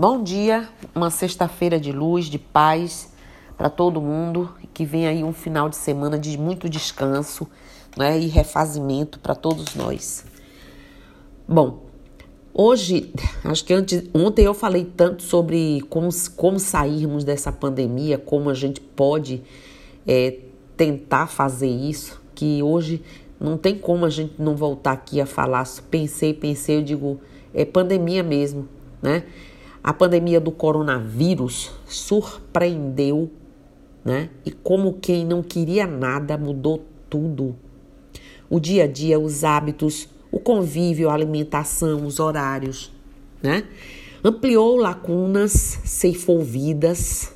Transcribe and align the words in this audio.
Bom 0.00 0.22
dia, 0.22 0.68
uma 0.94 1.10
sexta-feira 1.10 1.80
de 1.80 1.90
luz, 1.90 2.26
de 2.26 2.38
paz 2.38 3.12
para 3.56 3.68
todo 3.68 4.00
mundo, 4.00 4.54
que 4.72 4.84
vem 4.84 5.08
aí 5.08 5.24
um 5.24 5.32
final 5.32 5.68
de 5.68 5.74
semana 5.74 6.16
de 6.16 6.38
muito 6.38 6.68
descanso 6.68 7.48
né, 7.96 8.16
e 8.16 8.28
refazimento 8.28 9.18
para 9.18 9.34
todos 9.34 9.74
nós. 9.74 10.24
Bom, 11.48 11.86
hoje, 12.54 13.12
acho 13.42 13.64
que 13.64 13.74
antes, 13.74 14.08
ontem 14.14 14.44
eu 14.44 14.54
falei 14.54 14.84
tanto 14.84 15.24
sobre 15.24 15.80
como, 15.90 16.10
como 16.36 16.60
sairmos 16.60 17.24
dessa 17.24 17.50
pandemia, 17.50 18.18
como 18.18 18.50
a 18.50 18.54
gente 18.54 18.80
pode 18.80 19.42
é, 20.06 20.38
tentar 20.76 21.26
fazer 21.26 21.70
isso, 21.70 22.22
que 22.36 22.62
hoje 22.62 23.02
não 23.40 23.58
tem 23.58 23.76
como 23.76 24.04
a 24.04 24.10
gente 24.10 24.34
não 24.38 24.54
voltar 24.54 24.92
aqui 24.92 25.20
a 25.20 25.26
falar. 25.26 25.66
Pensei, 25.90 26.32
pensei, 26.32 26.76
eu 26.76 26.82
digo, 26.82 27.20
é 27.52 27.64
pandemia 27.64 28.22
mesmo, 28.22 28.68
né? 29.02 29.24
A 29.88 29.92
pandemia 29.94 30.38
do 30.38 30.52
coronavírus 30.52 31.70
surpreendeu, 31.86 33.30
né? 34.04 34.28
E 34.44 34.50
como 34.50 34.98
quem 35.00 35.24
não 35.24 35.42
queria 35.42 35.86
nada 35.86 36.36
mudou 36.36 36.84
tudo. 37.08 37.56
O 38.50 38.60
dia 38.60 38.84
a 38.84 38.86
dia, 38.86 39.18
os 39.18 39.44
hábitos, 39.44 40.06
o 40.30 40.38
convívio, 40.38 41.08
a 41.08 41.14
alimentação, 41.14 42.04
os 42.04 42.20
horários, 42.20 42.92
né? 43.42 43.64
Ampliou 44.22 44.76
lacunas, 44.76 45.80
ceifou 45.86 46.44
vidas, 46.44 47.32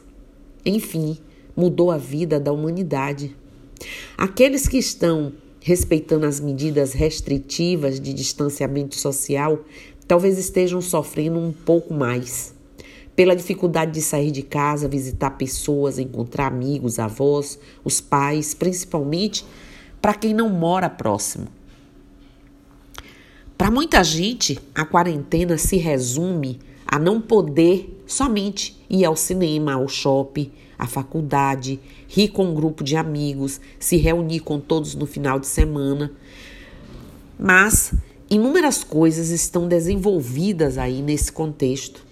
enfim, 0.63 1.17
mudou 1.57 1.91
a 1.91 1.97
vida 1.97 2.39
da 2.39 2.53
humanidade. 2.53 3.35
Aqueles 4.19 4.69
que 4.69 4.77
estão 4.77 5.33
respeitando 5.59 6.27
as 6.27 6.41
medidas 6.41 6.93
restritivas 6.93 7.99
de 8.01 8.13
distanciamento 8.13 8.97
social 8.97 9.61
talvez 10.07 10.39
estejam 10.39 10.81
sofrendo 10.81 11.39
um 11.39 11.53
pouco 11.53 11.95
mais. 11.95 12.55
Pela 13.15 13.37
dificuldade 13.37 13.93
de 13.93 14.03
sair 14.03 14.31
de 14.31 14.43
casa, 14.43 14.89
visitar 14.89 15.33
pessoas, 15.33 15.99
encontrar 15.99 16.47
amigos, 16.47 16.99
avós, 16.99 17.59
os 17.85 18.01
pais, 18.01 18.55
principalmente 18.55 19.45
para 20.01 20.15
quem 20.15 20.33
não 20.33 20.49
mora 20.49 20.89
próximo. 20.89 21.47
Para 23.57 23.71
muita 23.71 24.03
gente, 24.03 24.59
a 24.75 24.85
quarentena 24.85 25.57
se 25.57 25.77
resume 25.77 26.59
a 26.87 26.99
não 26.99 27.21
poder 27.21 28.03
somente 28.07 28.77
ir 28.91 29.05
ao 29.05 29.15
cinema, 29.15 29.75
ao 29.75 29.87
shopping, 29.87 30.51
à 30.79 30.87
faculdade, 30.87 31.79
rir 32.09 32.29
com 32.29 32.47
um 32.47 32.55
grupo 32.55 32.83
de 32.83 32.97
amigos, 32.97 33.61
se 33.79 33.97
reunir 33.97 34.41
com 34.41 34.59
todos 34.59 34.95
no 34.97 35.07
final 35.07 35.39
de 35.39 35.47
semana. 35.47 36.11
Mas 37.39 37.95
Inúmeras 38.33 38.83
coisas 38.83 39.29
estão 39.29 39.69
desenvolvidas 39.69 40.79
aí 40.79 41.03
nesse 41.03 41.31
contexto. 41.31 42.03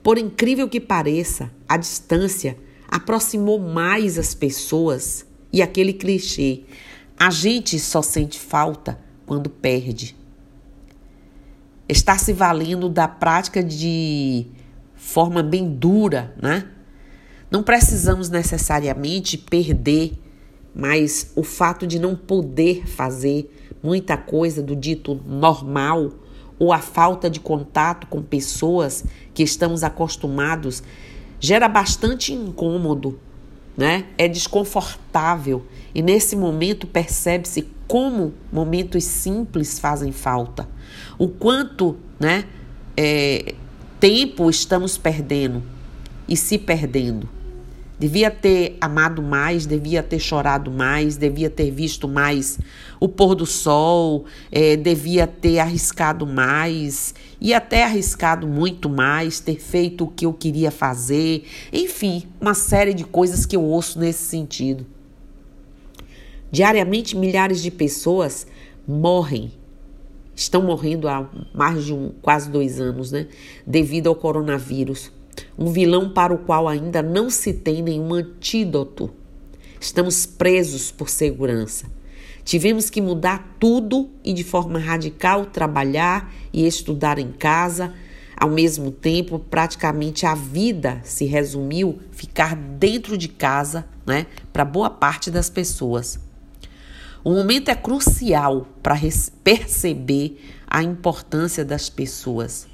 Por 0.00 0.16
incrível 0.16 0.68
que 0.68 0.78
pareça, 0.78 1.50
a 1.68 1.76
distância 1.76 2.56
aproximou 2.86 3.58
mais 3.58 4.16
as 4.16 4.32
pessoas 4.32 5.26
e 5.52 5.60
aquele 5.60 5.92
clichê: 5.92 6.60
a 7.18 7.30
gente 7.30 7.80
só 7.80 8.00
sente 8.00 8.38
falta 8.38 9.00
quando 9.26 9.50
perde. 9.50 10.14
Está 11.88 12.16
se 12.16 12.32
valendo 12.32 12.88
da 12.88 13.08
prática 13.08 13.60
de 13.60 14.46
forma 14.94 15.42
bem 15.42 15.68
dura, 15.68 16.32
né? 16.40 16.70
Não 17.50 17.64
precisamos 17.64 18.30
necessariamente 18.30 19.36
perder, 19.36 20.12
mas 20.72 21.32
o 21.34 21.42
fato 21.42 21.88
de 21.88 21.98
não 21.98 22.14
poder 22.14 22.86
fazer 22.86 23.50
muita 23.82 24.16
coisa 24.16 24.62
do 24.62 24.76
dito 24.76 25.20
normal 25.26 26.10
ou 26.58 26.72
a 26.72 26.78
falta 26.78 27.30
de 27.30 27.40
contato 27.40 28.06
com 28.06 28.22
pessoas 28.22 29.04
que 29.32 29.42
estamos 29.42 29.82
acostumados 29.82 30.82
gera 31.40 31.66
bastante 31.68 32.34
incômodo, 32.34 33.18
né? 33.76 34.06
É 34.18 34.28
desconfortável 34.28 35.64
e 35.94 36.02
nesse 36.02 36.36
momento 36.36 36.86
percebe-se 36.86 37.66
como 37.88 38.34
momentos 38.52 39.04
simples 39.04 39.78
fazem 39.78 40.12
falta, 40.12 40.68
o 41.18 41.28
quanto, 41.28 41.96
né? 42.18 42.44
É, 42.96 43.54
tempo 43.98 44.50
estamos 44.50 44.98
perdendo 44.98 45.62
e 46.28 46.36
se 46.36 46.58
perdendo. 46.58 47.39
Devia 48.00 48.30
ter 48.30 48.78
amado 48.80 49.20
mais, 49.20 49.66
devia 49.66 50.02
ter 50.02 50.18
chorado 50.18 50.70
mais, 50.70 51.18
devia 51.18 51.50
ter 51.50 51.70
visto 51.70 52.08
mais 52.08 52.58
o 52.98 53.06
pôr 53.06 53.34
do 53.34 53.44
sol, 53.44 54.24
é, 54.50 54.74
devia 54.74 55.26
ter 55.26 55.58
arriscado 55.58 56.26
mais 56.26 57.14
e 57.38 57.52
até 57.52 57.84
arriscado 57.84 58.48
muito 58.48 58.88
mais, 58.88 59.38
ter 59.38 59.60
feito 59.60 60.04
o 60.04 60.08
que 60.08 60.24
eu 60.24 60.32
queria 60.32 60.70
fazer. 60.70 61.44
Enfim, 61.70 62.22
uma 62.40 62.54
série 62.54 62.94
de 62.94 63.04
coisas 63.04 63.44
que 63.44 63.54
eu 63.54 63.62
ouço 63.62 63.98
nesse 63.98 64.24
sentido. 64.24 64.86
Diariamente, 66.50 67.14
milhares 67.14 67.60
de 67.60 67.70
pessoas 67.70 68.46
morrem 68.88 69.52
estão 70.34 70.62
morrendo 70.62 71.06
há 71.06 71.28
mais 71.54 71.84
de 71.84 71.92
um, 71.92 72.12
quase 72.22 72.48
dois 72.48 72.80
anos, 72.80 73.12
né? 73.12 73.26
Devido 73.66 74.06
ao 74.06 74.14
coronavírus 74.14 75.12
um 75.58 75.72
vilão 75.72 76.10
para 76.10 76.32
o 76.32 76.38
qual 76.38 76.68
ainda 76.68 77.02
não 77.02 77.30
se 77.30 77.52
tem 77.52 77.82
nenhum 77.82 78.14
antídoto. 78.14 79.10
Estamos 79.80 80.26
presos 80.26 80.90
por 80.90 81.08
segurança. 81.08 81.86
Tivemos 82.44 82.90
que 82.90 83.00
mudar 83.00 83.56
tudo 83.58 84.10
e 84.24 84.32
de 84.32 84.42
forma 84.42 84.78
radical 84.78 85.46
trabalhar 85.46 86.32
e 86.52 86.66
estudar 86.66 87.18
em 87.18 87.32
casa. 87.32 87.94
Ao 88.36 88.48
mesmo 88.48 88.90
tempo, 88.90 89.38
praticamente 89.38 90.24
a 90.24 90.34
vida 90.34 91.00
se 91.04 91.26
resumiu 91.26 92.00
ficar 92.10 92.56
dentro 92.56 93.16
de 93.16 93.28
casa, 93.28 93.86
né, 94.06 94.26
para 94.52 94.64
boa 94.64 94.90
parte 94.90 95.30
das 95.30 95.50
pessoas. 95.50 96.18
O 97.22 97.30
momento 97.34 97.68
é 97.68 97.74
crucial 97.74 98.66
para 98.82 98.96
perceber 99.44 100.40
a 100.66 100.82
importância 100.82 101.64
das 101.64 101.90
pessoas 101.90 102.69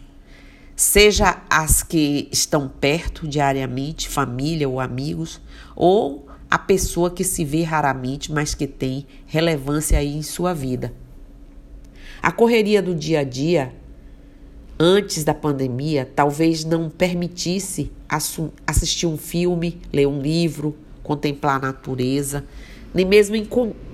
seja 0.76 1.42
as 1.48 1.82
que 1.82 2.28
estão 2.31 2.69
perto 2.69 3.26
diariamente, 3.26 4.10
família 4.10 4.69
ou 4.69 4.78
amigos, 4.78 5.41
ou 5.75 6.28
a 6.50 6.59
pessoa 6.59 7.10
que 7.10 7.25
se 7.25 7.44
vê 7.44 7.62
raramente, 7.62 8.31
mas 8.31 8.54
que 8.54 8.66
tem 8.66 9.06
relevância 9.26 9.98
aí 9.98 10.14
em 10.14 10.22
sua 10.22 10.53
vida. 10.53 10.92
A 12.22 12.31
correria 12.31 12.82
do 12.82 12.94
dia 12.94 13.20
a 13.20 13.25
dia, 13.25 13.75
antes 14.78 15.25
da 15.25 15.32
pandemia, 15.32 16.09
talvez 16.14 16.64
não 16.64 16.91
permitisse 16.91 17.91
assistir 18.66 19.06
um 19.06 19.16
filme, 19.16 19.81
ler 19.93 20.06
um 20.06 20.20
livro, 20.20 20.76
contemplar 21.03 21.56
a 21.56 21.69
natureza, 21.69 22.44
nem 22.93 23.04
mesmo 23.04 23.37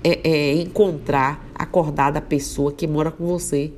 é, 0.03 0.19
é, 0.23 0.53
encontrar 0.53 1.49
acordada 1.55 2.19
a 2.19 2.21
pessoa 2.21 2.71
que 2.71 2.87
mora 2.87 3.11
com 3.11 3.25
você, 3.25 3.71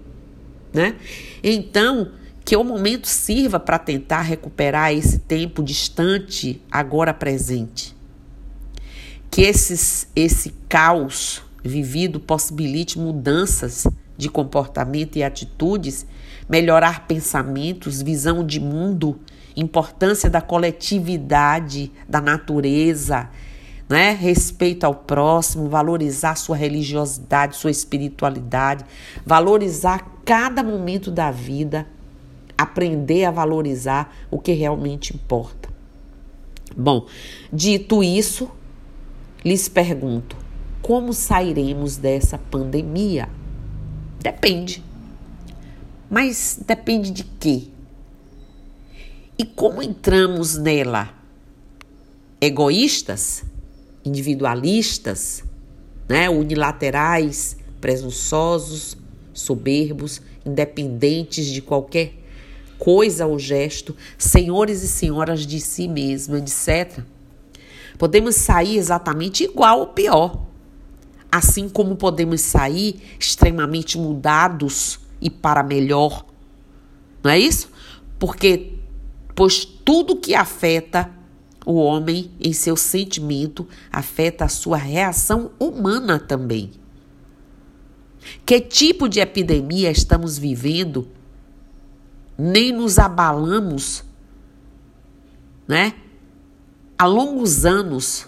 né? 0.74 0.96
Então, 1.44 2.12
que 2.46 2.56
o 2.56 2.64
momento 2.64 3.08
sirva 3.08 3.60
para 3.60 3.80
tentar 3.80 4.22
recuperar 4.22 4.94
esse 4.94 5.18
tempo 5.18 5.64
distante, 5.64 6.62
agora 6.72 7.12
presente. 7.12 7.98
Que 9.32 9.42
esses, 9.42 10.08
esse 10.16 10.54
caos 10.70 11.42
vivido 11.64 12.20
possibilite 12.20 13.00
mudanças 13.00 13.88
de 14.16 14.30
comportamento 14.30 15.16
e 15.16 15.24
atitudes, 15.24 16.06
melhorar 16.48 17.08
pensamentos, 17.08 18.04
visão 18.04 18.46
de 18.46 18.60
mundo, 18.60 19.20
importância 19.56 20.30
da 20.30 20.40
coletividade, 20.40 21.92
da 22.08 22.22
natureza, 22.22 23.28
né? 23.90 24.12
respeito 24.12 24.84
ao 24.84 24.94
próximo, 24.94 25.68
valorizar 25.68 26.36
sua 26.36 26.56
religiosidade, 26.56 27.56
sua 27.56 27.72
espiritualidade, 27.72 28.86
valorizar 29.26 30.22
cada 30.24 30.62
momento 30.62 31.10
da 31.10 31.32
vida 31.32 31.88
aprender 32.58 33.26
a 33.26 33.32
valorizar 33.32 34.16
o 34.32 34.40
que 34.40 34.52
realmente 34.54 35.14
importa. 35.14 35.70
Bom, 36.76 37.06
dito 37.52 38.04
isso, 38.04 38.50
lhes 39.44 39.70
pergunto: 39.70 40.36
como 40.82 41.14
sairemos 41.14 41.98
dessa 41.98 42.38
pandemia? 42.38 43.30
Depende. 44.20 44.84
Mas 46.10 46.60
depende 46.66 47.12
de 47.12 47.24
quê? 47.24 47.64
E 49.38 49.44
como 49.44 49.82
entramos 49.82 50.58
nela? 50.58 51.14
Egoístas? 52.40 53.44
Individualistas? 54.04 55.44
Né? 56.08 56.30
Unilaterais? 56.30 57.58
Presunçosos? 57.82 58.98
Soberbos? 59.34 60.22
Independentes 60.46 61.48
de 61.48 61.62
qualquer 61.62 62.14
coisa 62.78 63.26
ou 63.26 63.38
gesto, 63.40 63.96
senhores 64.18 64.84
e 64.84 64.88
senhoras 64.88 65.46
de 65.46 65.60
si 65.60 65.88
mesmo, 65.88 66.36
etc. 66.38 67.04
Podemos 67.98 68.36
sair 68.36 68.78
exatamente 68.78 69.44
igual 69.44 69.80
ou 69.80 69.88
pior. 69.88 70.46
Assim 71.32 71.68
como 71.68 71.96
podemos 71.96 72.42
sair 72.42 73.02
extremamente 73.20 73.98
mudados 73.98 75.00
e 75.22 75.30
para 75.30 75.64
melhor. 75.64 76.26
Não 77.24 77.32
é 77.32 77.40
isso? 77.40 77.70
Porque 78.20 78.74
pois 79.34 79.66
tudo 79.66 80.16
que 80.16 80.34
afeta 80.34 81.12
o 81.66 81.74
homem 81.74 82.32
em 82.40 82.54
seu 82.54 82.78
sentimento 82.78 83.68
afeta 83.92 84.46
a 84.46 84.50
sua 84.50 84.78
reação 84.78 85.52
humana 85.60 86.20
também. 86.20 86.72
Que 88.46 88.60
tipo 88.60 89.10
de 89.10 89.20
epidemia 89.20 89.92
estamos 89.92 90.38
vivendo? 90.38 91.08
Nem 92.38 92.72
nos 92.72 93.00
abalamos, 93.00 94.04
né? 95.68 95.94
Há 96.98 97.06
longos 97.06 97.66
anos, 97.66 98.28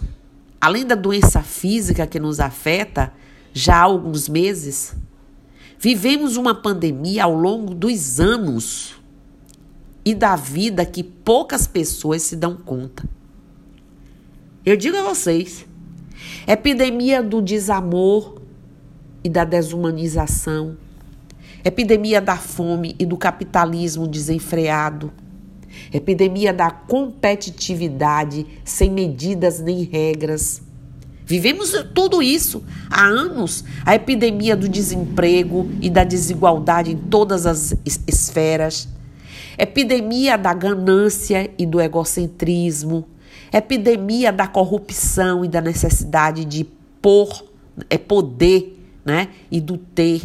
além 0.60 0.86
da 0.86 0.94
doença 0.94 1.42
física 1.42 2.06
que 2.06 2.18
nos 2.18 2.40
afeta, 2.40 3.12
já 3.52 3.76
há 3.76 3.82
alguns 3.82 4.28
meses, 4.28 4.94
vivemos 5.78 6.36
uma 6.36 6.54
pandemia 6.54 7.24
ao 7.24 7.34
longo 7.34 7.74
dos 7.74 8.20
anos 8.20 8.94
e 10.04 10.14
da 10.14 10.36
vida 10.36 10.84
que 10.86 11.02
poucas 11.02 11.66
pessoas 11.66 12.22
se 12.22 12.36
dão 12.36 12.56
conta. 12.56 13.08
Eu 14.64 14.76
digo 14.76 14.96
a 14.96 15.02
vocês, 15.02 15.66
epidemia 16.46 17.22
do 17.22 17.40
desamor 17.40 18.40
e 19.22 19.28
da 19.28 19.44
desumanização, 19.44 20.76
epidemia 21.64 22.20
da 22.20 22.36
fome 22.36 22.94
e 22.98 23.04
do 23.04 23.16
capitalismo 23.16 24.06
desenfreado, 24.06 25.12
epidemia 25.92 26.52
da 26.52 26.70
competitividade 26.70 28.46
sem 28.64 28.90
medidas 28.90 29.60
nem 29.60 29.82
regras. 29.82 30.62
Vivemos 31.24 31.72
tudo 31.94 32.22
isso 32.22 32.64
há 32.88 33.04
anos. 33.04 33.62
A 33.84 33.94
epidemia 33.94 34.56
do 34.56 34.66
desemprego 34.66 35.68
e 35.82 35.90
da 35.90 36.02
desigualdade 36.02 36.92
em 36.92 36.96
todas 36.96 37.44
as 37.44 37.74
esferas. 38.06 38.88
Epidemia 39.58 40.38
da 40.38 40.54
ganância 40.54 41.50
e 41.58 41.66
do 41.66 41.82
egocentrismo. 41.82 43.06
Epidemia 43.52 44.32
da 44.32 44.46
corrupção 44.46 45.44
e 45.44 45.48
da 45.48 45.60
necessidade 45.60 46.46
de 46.46 46.64
pôr, 47.02 47.44
é 47.90 47.98
poder, 47.98 48.78
né? 49.04 49.28
E 49.50 49.60
do 49.60 49.76
ter 49.76 50.22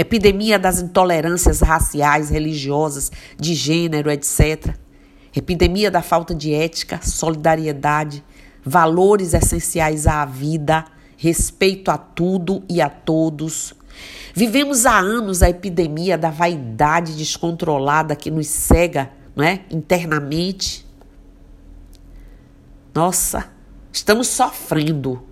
epidemia 0.00 0.58
das 0.58 0.80
intolerâncias 0.80 1.60
raciais, 1.60 2.30
religiosas, 2.30 3.10
de 3.38 3.54
gênero, 3.54 4.10
etc. 4.10 4.74
Epidemia 5.34 5.90
da 5.90 6.02
falta 6.02 6.34
de 6.34 6.52
ética, 6.52 7.00
solidariedade, 7.02 8.24
valores 8.64 9.34
essenciais 9.34 10.06
à 10.06 10.24
vida, 10.24 10.84
respeito 11.16 11.90
a 11.90 11.98
tudo 11.98 12.62
e 12.68 12.80
a 12.80 12.88
todos. 12.88 13.74
Vivemos 14.34 14.86
há 14.86 14.98
anos 14.98 15.42
a 15.42 15.50
epidemia 15.50 16.16
da 16.16 16.30
vaidade 16.30 17.16
descontrolada 17.16 18.16
que 18.16 18.30
nos 18.30 18.46
cega 18.46 19.10
não 19.34 19.44
é? 19.44 19.64
internamente. 19.70 20.86
Nossa, 22.94 23.50
estamos 23.92 24.28
sofrendo. 24.28 25.22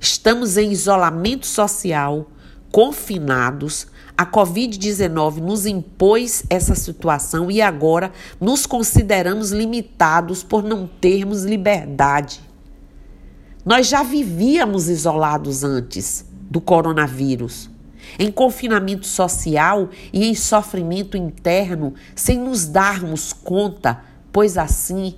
Estamos 0.00 0.56
em 0.56 0.70
isolamento 0.70 1.46
social 1.46 2.30
confinados, 2.74 3.86
a 4.18 4.26
Covid-19 4.26 5.36
nos 5.36 5.64
impôs 5.64 6.42
essa 6.50 6.74
situação 6.74 7.48
e 7.48 7.62
agora 7.62 8.10
nos 8.40 8.66
consideramos 8.66 9.52
limitados 9.52 10.42
por 10.42 10.64
não 10.64 10.84
termos 10.84 11.44
liberdade. 11.44 12.40
Nós 13.64 13.86
já 13.86 14.02
vivíamos 14.02 14.88
isolados 14.88 15.62
antes 15.62 16.26
do 16.50 16.60
coronavírus, 16.60 17.70
em 18.18 18.28
confinamento 18.32 19.06
social 19.06 19.88
e 20.12 20.26
em 20.26 20.34
sofrimento 20.34 21.16
interno, 21.16 21.94
sem 22.12 22.40
nos 22.40 22.66
darmos 22.66 23.32
conta, 23.32 24.02
pois 24.32 24.58
assim, 24.58 25.14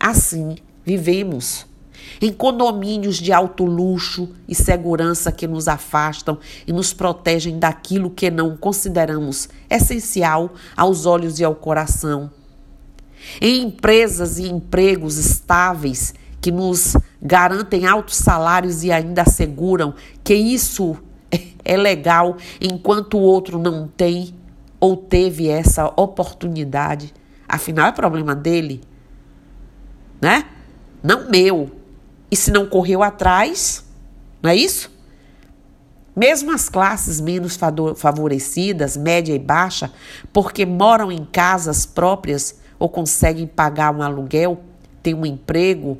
assim 0.00 0.56
vivemos 0.82 1.66
em 2.20 2.32
condomínios 2.32 3.16
de 3.16 3.32
alto 3.32 3.64
luxo 3.64 4.28
e 4.48 4.54
segurança 4.54 5.32
que 5.32 5.46
nos 5.46 5.68
afastam 5.68 6.38
e 6.66 6.72
nos 6.72 6.92
protegem 6.92 7.58
daquilo 7.58 8.10
que 8.10 8.30
não 8.30 8.56
consideramos 8.56 9.48
essencial 9.68 10.54
aos 10.76 11.06
olhos 11.06 11.38
e 11.38 11.44
ao 11.44 11.54
coração. 11.54 12.30
Em 13.40 13.62
empresas 13.62 14.38
e 14.38 14.48
empregos 14.48 15.16
estáveis 15.16 16.14
que 16.40 16.52
nos 16.52 16.94
garantem 17.22 17.86
altos 17.86 18.16
salários 18.16 18.84
e 18.84 18.92
ainda 18.92 19.22
asseguram 19.22 19.94
que 20.22 20.34
isso 20.34 20.96
é 21.64 21.76
legal 21.76 22.36
enquanto 22.60 23.16
o 23.16 23.22
outro 23.22 23.58
não 23.58 23.88
tem 23.88 24.34
ou 24.78 24.96
teve 24.96 25.48
essa 25.48 25.86
oportunidade. 25.96 27.14
Afinal, 27.48 27.88
é 27.88 27.92
problema 27.92 28.34
dele, 28.34 28.82
né? 30.20 30.44
Não 31.02 31.30
meu. 31.30 31.70
E 32.34 32.36
se 32.36 32.50
não 32.50 32.66
correu 32.66 33.00
atrás, 33.00 33.84
não 34.42 34.50
é 34.50 34.56
isso? 34.56 34.90
Mesmo 36.16 36.50
as 36.50 36.68
classes 36.68 37.20
menos 37.20 37.56
favorecidas, 37.94 38.96
média 38.96 39.32
e 39.32 39.38
baixa, 39.38 39.92
porque 40.32 40.66
moram 40.66 41.12
em 41.12 41.24
casas 41.24 41.86
próprias 41.86 42.58
ou 42.76 42.88
conseguem 42.88 43.46
pagar 43.46 43.94
um 43.94 44.02
aluguel, 44.02 44.64
têm 45.00 45.14
um 45.14 45.24
emprego, 45.24 45.96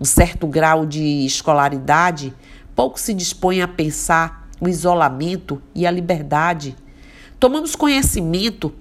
um 0.00 0.04
certo 0.04 0.46
grau 0.46 0.86
de 0.86 1.26
escolaridade, 1.26 2.32
pouco 2.76 3.00
se 3.00 3.12
dispõem 3.12 3.60
a 3.60 3.66
pensar 3.66 4.48
o 4.60 4.68
isolamento 4.68 5.60
e 5.74 5.84
a 5.84 5.90
liberdade. 5.90 6.76
Tomamos 7.40 7.74
conhecimento 7.74 8.72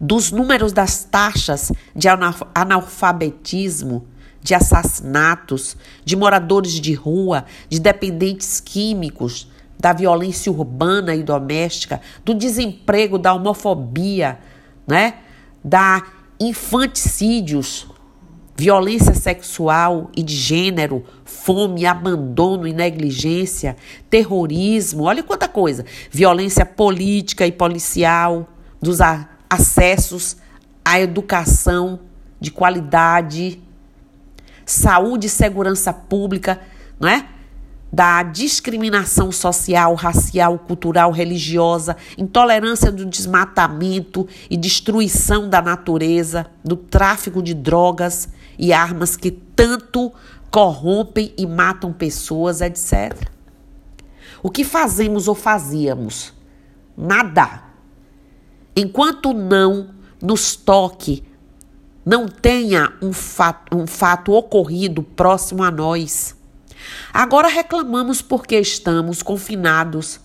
dos 0.00 0.32
números 0.32 0.72
das 0.72 1.04
taxas 1.04 1.70
de 1.94 2.08
analfabetismo 2.52 4.08
de 4.44 4.54
assassinatos, 4.54 5.74
de 6.04 6.14
moradores 6.14 6.72
de 6.72 6.92
rua, 6.92 7.46
de 7.66 7.80
dependentes 7.80 8.60
químicos, 8.60 9.50
da 9.80 9.94
violência 9.94 10.52
urbana 10.52 11.14
e 11.14 11.22
doméstica, 11.22 11.98
do 12.22 12.34
desemprego, 12.34 13.18
da 13.18 13.32
homofobia, 13.32 14.38
né? 14.86 15.14
da 15.64 16.02
infanticídios, 16.38 17.86
violência 18.54 19.14
sexual 19.14 20.10
e 20.14 20.22
de 20.22 20.36
gênero, 20.36 21.02
fome, 21.24 21.86
abandono 21.86 22.68
e 22.68 22.72
negligência, 22.74 23.78
terrorismo, 24.10 25.04
olha 25.04 25.22
quanta 25.22 25.48
coisa, 25.48 25.86
violência 26.10 26.66
política 26.66 27.46
e 27.46 27.52
policial, 27.52 28.46
dos 28.78 28.98
acessos 29.48 30.36
à 30.84 31.00
educação 31.00 32.00
de 32.38 32.50
qualidade, 32.50 33.63
saúde 34.66 35.26
e 35.26 35.30
segurança 35.30 35.92
pública, 35.92 36.60
não 36.98 37.08
é? 37.08 37.26
Da 37.92 38.22
discriminação 38.24 39.30
social, 39.30 39.94
racial, 39.94 40.58
cultural, 40.58 41.12
religiosa, 41.12 41.96
intolerância 42.18 42.90
do 42.90 43.06
desmatamento 43.06 44.26
e 44.50 44.56
destruição 44.56 45.48
da 45.48 45.62
natureza, 45.62 46.46
do 46.64 46.76
tráfico 46.76 47.40
de 47.40 47.54
drogas 47.54 48.28
e 48.58 48.72
armas 48.72 49.16
que 49.16 49.30
tanto 49.30 50.12
corrompem 50.50 51.32
e 51.36 51.46
matam 51.46 51.92
pessoas, 51.92 52.60
etc. 52.60 53.28
O 54.42 54.50
que 54.50 54.62
fazemos 54.62 55.26
ou 55.26 55.34
fazíamos? 55.34 56.32
Nada. 56.96 57.62
Enquanto 58.76 59.32
não 59.32 59.90
nos 60.20 60.54
toque 60.56 61.24
não 62.04 62.28
tenha 62.28 62.92
um 63.00 63.12
fato, 63.12 63.76
um 63.76 63.86
fato 63.86 64.32
ocorrido 64.32 65.02
próximo 65.02 65.62
a 65.62 65.70
nós. 65.70 66.36
Agora 67.12 67.48
reclamamos 67.48 68.20
porque 68.20 68.58
estamos 68.58 69.22
confinados, 69.22 70.20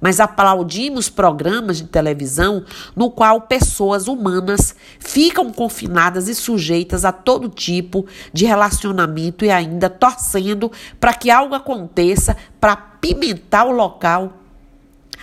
mas 0.00 0.20
aplaudimos 0.20 1.08
programas 1.08 1.78
de 1.78 1.84
televisão 1.84 2.64
no 2.94 3.10
qual 3.10 3.42
pessoas 3.42 4.08
humanas 4.08 4.74
ficam 4.98 5.52
confinadas 5.52 6.28
e 6.28 6.34
sujeitas 6.34 7.04
a 7.04 7.12
todo 7.12 7.48
tipo 7.48 8.04
de 8.32 8.44
relacionamento 8.44 9.44
e 9.44 9.50
ainda 9.50 9.88
torcendo 9.88 10.70
para 11.00 11.14
que 11.14 11.30
algo 11.30 11.54
aconteça 11.54 12.36
para 12.60 12.76
pimentar 12.76 13.66
o 13.66 13.72
local. 13.72 14.34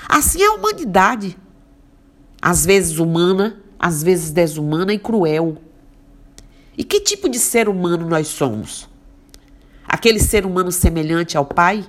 Assim 0.08 0.42
é 0.42 0.48
a 0.48 0.54
humanidade, 0.54 1.38
às 2.42 2.66
vezes 2.66 2.98
humana, 2.98 3.58
às 3.78 4.02
vezes 4.02 4.32
desumana 4.32 4.94
e 4.94 4.98
cruel. 4.98 5.58
E 6.80 6.84
que 6.86 7.02
tipo 7.02 7.28
de 7.28 7.38
ser 7.38 7.68
humano 7.68 8.08
nós 8.08 8.30
somos? 8.30 8.88
Aquele 9.86 10.18
ser 10.18 10.46
humano 10.46 10.72
semelhante 10.72 11.36
ao 11.36 11.44
Pai? 11.44 11.86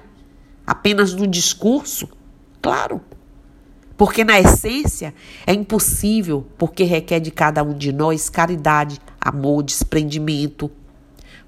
Apenas 0.67 1.15
no 1.15 1.29
discurso? 1.29 2.09
Claro. 2.61 3.01
Porque 3.97 4.25
na 4.25 4.41
essência 4.41 5.15
é 5.47 5.55
impossível, 5.55 6.45
porque 6.59 6.83
requer 6.83 7.21
de 7.21 7.31
cada 7.31 7.63
um 7.63 7.73
de 7.73 7.93
nós 7.93 8.29
caridade, 8.29 8.99
amor, 9.21 9.63
desprendimento, 9.63 10.69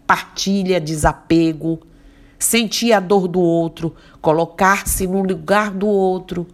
partilha, 0.07 0.81
desapego, 0.81 1.81
sentir 2.39 2.93
a 2.93 3.01
dor 3.01 3.27
do 3.27 3.41
outro, 3.41 3.93
colocar-se 4.21 5.05
no 5.09 5.21
lugar 5.21 5.73
do 5.73 5.89
outro. 5.89 6.47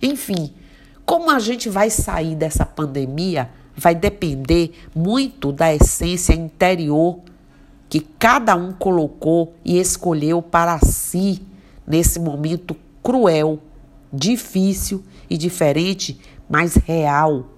Enfim, 0.00 0.54
Como 1.04 1.30
a 1.30 1.38
gente 1.38 1.68
vai 1.68 1.90
sair 1.90 2.34
dessa 2.34 2.64
pandemia 2.64 3.50
vai 3.76 3.94
depender 3.94 4.72
muito 4.94 5.52
da 5.52 5.74
essência 5.74 6.32
interior 6.32 7.20
que 7.88 8.00
cada 8.00 8.56
um 8.56 8.72
colocou 8.72 9.54
e 9.64 9.78
escolheu 9.78 10.42
para 10.42 10.78
si 10.80 11.42
nesse 11.86 12.18
momento 12.18 12.76
cruel, 13.02 13.60
difícil 14.12 15.04
e 15.28 15.36
diferente, 15.36 16.18
mas 16.48 16.74
real. 16.74 17.50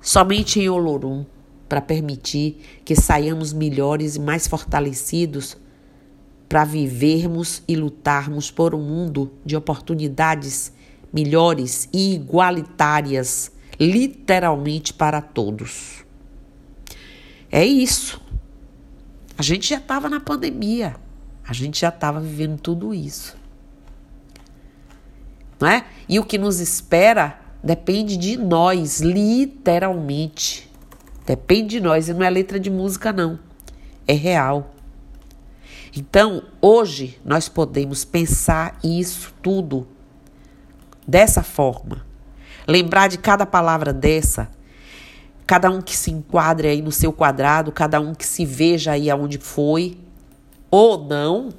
Somente 0.00 0.58
em 0.58 0.68
Olorum, 0.68 1.24
para 1.68 1.80
permitir 1.80 2.80
que 2.84 2.96
saiamos 2.96 3.52
melhores 3.52 4.16
e 4.16 4.20
mais 4.20 4.48
fortalecidos 4.48 5.56
para 6.48 6.64
vivermos 6.64 7.62
e 7.68 7.76
lutarmos 7.76 8.50
por 8.50 8.74
um 8.74 8.82
mundo 8.82 9.32
de 9.44 9.56
oportunidades 9.56 10.72
melhores 11.12 11.88
e 11.92 12.14
igualitárias, 12.14 13.51
literalmente 13.78 14.92
para 14.92 15.20
todos. 15.20 16.04
É 17.50 17.64
isso. 17.64 18.20
A 19.36 19.42
gente 19.42 19.68
já 19.68 19.78
estava 19.78 20.08
na 20.08 20.20
pandemia. 20.20 20.96
A 21.46 21.52
gente 21.52 21.80
já 21.80 21.88
estava 21.88 22.20
vivendo 22.20 22.60
tudo 22.60 22.94
isso. 22.94 23.36
Não 25.60 25.68
é? 25.68 25.84
E 26.08 26.18
o 26.18 26.24
que 26.24 26.38
nos 26.38 26.60
espera 26.60 27.40
depende 27.62 28.16
de 28.16 28.36
nós, 28.36 29.00
literalmente. 29.00 30.70
Depende 31.26 31.76
de 31.76 31.80
nós. 31.80 32.08
E 32.08 32.14
não 32.14 32.22
é 32.22 32.30
letra 32.30 32.58
de 32.58 32.70
música, 32.70 33.12
não. 33.12 33.38
É 34.06 34.12
real. 34.12 34.74
Então, 35.94 36.42
hoje, 36.60 37.20
nós 37.24 37.48
podemos 37.48 38.04
pensar 38.04 38.78
isso 38.82 39.32
tudo 39.42 39.86
dessa 41.06 41.42
forma. 41.42 42.06
Lembrar 42.66 43.08
de 43.08 43.18
cada 43.18 43.44
palavra 43.44 43.92
dessa 43.92 44.50
cada 45.52 45.70
um 45.70 45.82
que 45.82 45.94
se 45.94 46.10
enquadre 46.10 46.68
aí 46.68 46.80
no 46.80 46.90
seu 46.90 47.12
quadrado, 47.12 47.70
cada 47.72 48.00
um 48.00 48.14
que 48.14 48.24
se 48.24 48.44
veja 48.46 48.92
aí 48.92 49.10
aonde 49.10 49.38
foi, 49.38 49.98
ou 50.70 51.04
não, 51.04 51.50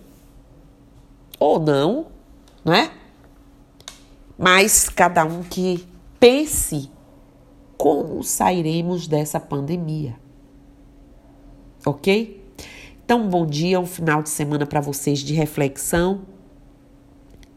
ou 1.39 1.59
não, 1.59 2.07
né? 2.65 2.91
Mas 4.35 4.89
cada 4.89 5.23
um 5.25 5.43
que 5.43 5.87
pense 6.19 6.89
como 7.77 8.23
sairemos 8.23 9.07
dessa 9.07 9.39
pandemia. 9.39 10.17
Ok? 11.85 12.43
Então, 13.05 13.21
um 13.21 13.29
bom 13.29 13.45
dia, 13.45 13.79
um 13.79 13.85
final 13.85 14.23
de 14.23 14.29
semana 14.29 14.65
para 14.65 14.81
vocês 14.81 15.19
de 15.19 15.35
reflexão, 15.35 16.21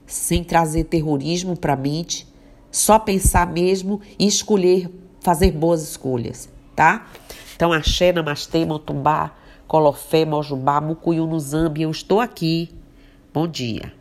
sem 0.04 0.44
trazer 0.44 0.84
terrorismo 0.84 1.56
para 1.56 1.72
a 1.72 1.76
mente, 1.76 2.28
só 2.70 2.98
pensar 2.98 3.46
mesmo 3.46 4.00
e 4.18 4.26
escolher 4.26 4.90
fazer 5.20 5.50
boas 5.50 5.82
escolhas, 5.82 6.48
tá? 6.74 7.06
Então, 7.56 7.72
axé, 7.72 8.12
namastê, 8.12 8.64
motumbá, 8.64 9.34
colofé, 9.66 10.24
mojubá, 10.24 10.80
mucuyu 10.80 11.26
no 11.26 11.40
zambi, 11.40 11.82
eu 11.82 11.90
estou 11.90 12.20
aqui. 12.20 12.70
Bom 13.32 13.48
dia. 13.48 13.95